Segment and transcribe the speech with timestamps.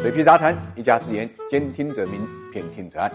[0.00, 3.12] 水皮杂谈，一家之言，兼听则明，偏听则暗。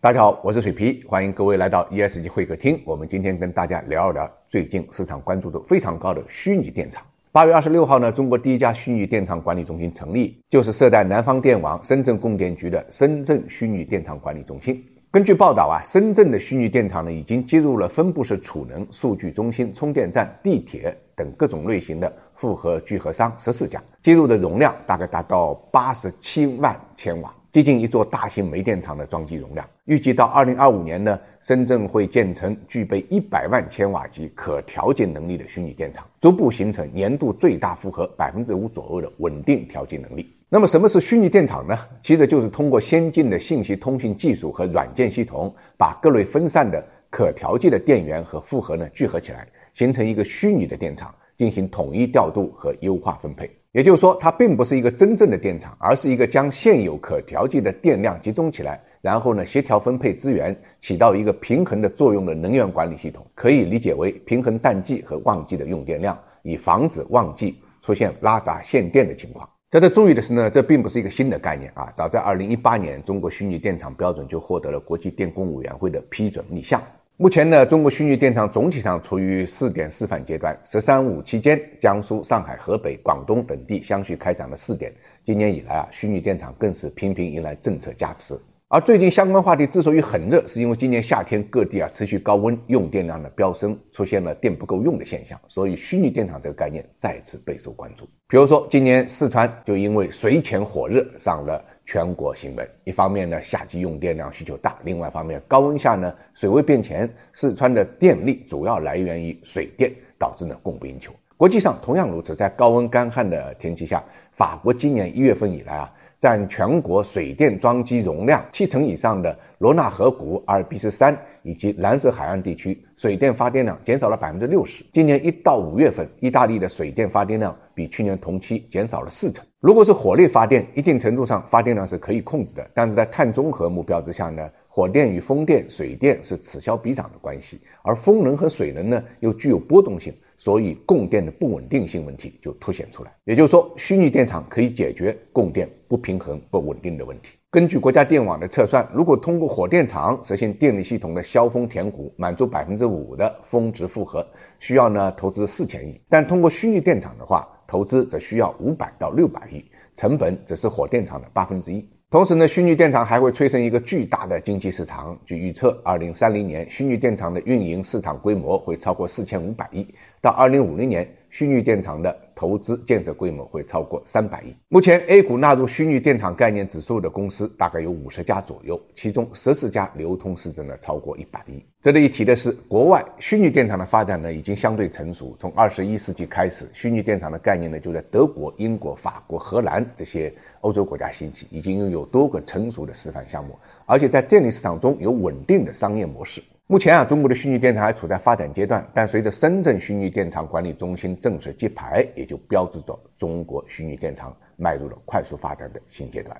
[0.00, 2.80] 大家好，我是水皮，欢迎各位来到 ESG 会客厅。
[2.86, 7.04] 我们今天跟大家聊一聊最近市场关注度非常高的虚拟电厂。
[7.30, 14.82] 八月二十六号呢，中国第一家虚拟电厂管理中心成立，就是设在南方电网深圳供电局的深圳虚拟电厂管理中心。
[15.10, 29.66] 根据报道啊，深圳的虚拟电厂呢，已经接入了分布式储能、数据中心、充电站、地铁等各种类型的复合聚合商十四家，接入的容量大概达到八十七万千瓦，接近一座大型煤电厂的装机容量。
[29.84, 40.32] 预计到二零二五年呢，深圳会建成具备一百万千瓦级可调节能力的虚拟电厂，逐步形成年度最大负荷百分之五左右的稳定调节能力。
[40.48, 41.78] 那么什么是虚拟电厂呢？
[42.02, 53.50] 其实就是通过先进的信息通信技术和软件系统，把各类分散的可调节的电源和负荷呢聚合起来，形成一个虚拟的电厂，进行统一调度和优化分配。
[53.72, 63.26] 也就是说，它并不是一个真正的电厂，而是一个将现有可调节的电量集中起来，然后呢协调分配资源，起到一个平衡的作用的能源管理系统。
[63.34, 69.46] 可以理解为平衡淡季和旺季的用电量，以防止旺季出现拉闸限电的情况。
[69.68, 71.92] 值得注意的是呢，这并不是一个新的概念啊。
[71.94, 76.80] 早在二零一八年，中国虚拟电厂标准就获得了国际电工委员会的批准立项。
[77.18, 80.54] 目前呢，中国虚拟电厂总体上处于试点示范阶段。
[80.68, 84.92] “十三五”期间，江苏、上海、河北、广东等地相继开展了试点。
[85.24, 88.38] 今年以来啊，虚拟电厂更是频频迎来政策加持。
[88.68, 98.04] 而最近相关话题之所以很热，是因为今年夏天各地啊持续高温，用电量的飙升，出现了电不够用的现象，所以虚拟电厂这个概念再次备受关注。
[98.26, 102.68] 比如说，今年四川就因为水浅火热上了全国新闻。
[102.82, 111.12] 一方面呢，夏季用电量需求大；另外一方面，高温下呢，水位变浅，四川的电力主要来源于水电，导致呢供不应求。
[111.36, 115.92] 国际上同样如此，在高温干旱的天气下，法国今年一月份以来啊。
[116.20, 124.84] 占全国水电装机容量七成以上的罗纳河谷、阿尔卑斯山以及蓝色海岸地区，水电发电量减少了百分之六十。
[124.92, 129.44] 今年一到五月份，意大利的水电发电量比去年同期减少了四成。
[129.60, 140.14] 如果是火力发电，一定程度上发电量是可以控制的，但是在碳中和目标之下呢，火电与风电、水电是此消彼长的关系，而风能和水能呢又具有波动性。
[140.38, 143.12] 所以供电的不稳定性问题就凸显出来。
[143.24, 147.38] 也就是说，虚拟电厂可以解决供电不平衡、不稳定的问题。
[147.50, 154.26] 根据国家电网的测算，如果通过火电厂实现电力系统的削峰填谷，满足百分之五的峰值负荷，
[154.60, 159.64] 需要呢投资四千亿；但通过虚拟电厂的话，投资则需要五百到六百亿，
[159.94, 161.88] 成本只是火电厂的八分之一。
[162.08, 165.18] 同时呢，虚拟电厂还会催生一个巨大的经济市场。
[165.26, 169.84] 据预测，二零三零年虚拟电厂的运营市场规模会超过四千五百亿，
[170.22, 171.06] 到二零五零年。
[171.36, 174.56] 虚拟电厂的投资建设规模会超过三百亿。
[174.70, 181.62] 目前 A 股纳入虚拟电厂概念指数的公司大概有五十家左右，其中十四家流通市值呢超过一百亿。
[181.82, 185.36] 值得一提的是，国外虚拟电厂的发展呢已经相对成熟。
[185.38, 190.32] 从二十一世纪开始，虚拟电厂的概念呢就在德国、英国、法国、荷兰这些
[190.62, 193.54] 欧洲国家兴起，已经拥有多个成熟的示范项目，
[193.84, 196.42] 而且在电力市场中有稳定的商业模式。
[196.68, 206.36] 目前啊，中国的虚拟电厂还处在发展阶段，但随着深圳虚拟电厂管理中心正式揭牌，也就标志着中国虚拟电厂迈入了快速发展的新阶段。